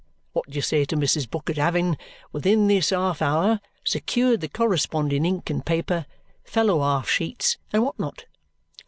[0.33, 1.29] What do you say to Mrs.
[1.29, 1.95] Bucket having,
[2.31, 6.07] within this half hour, secured the corresponding ink and paper,
[6.43, 8.25] fellow half sheets and what not?